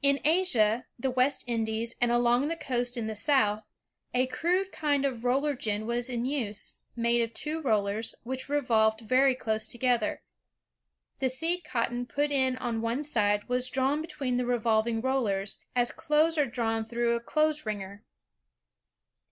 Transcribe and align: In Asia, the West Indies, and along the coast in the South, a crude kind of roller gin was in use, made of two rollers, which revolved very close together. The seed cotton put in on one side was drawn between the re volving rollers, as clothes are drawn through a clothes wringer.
In 0.00 0.20
Asia, 0.24 0.86
the 0.96 1.10
West 1.10 1.42
Indies, 1.48 1.96
and 2.00 2.12
along 2.12 2.46
the 2.46 2.54
coast 2.56 2.96
in 2.96 3.08
the 3.08 3.16
South, 3.16 3.64
a 4.14 4.28
crude 4.28 4.70
kind 4.70 5.04
of 5.04 5.24
roller 5.24 5.54
gin 5.54 5.86
was 5.88 6.08
in 6.08 6.24
use, 6.24 6.76
made 6.94 7.20
of 7.20 7.34
two 7.34 7.60
rollers, 7.60 8.14
which 8.22 8.48
revolved 8.48 9.00
very 9.00 9.34
close 9.34 9.66
together. 9.66 10.22
The 11.18 11.28
seed 11.28 11.64
cotton 11.64 12.06
put 12.06 12.30
in 12.30 12.56
on 12.58 12.80
one 12.80 13.02
side 13.02 13.48
was 13.48 13.68
drawn 13.68 14.00
between 14.00 14.36
the 14.36 14.46
re 14.46 14.58
volving 14.58 15.02
rollers, 15.02 15.58
as 15.74 15.90
clothes 15.90 16.38
are 16.38 16.46
drawn 16.46 16.84
through 16.84 17.16
a 17.16 17.20
clothes 17.20 17.66
wringer. 17.66 18.04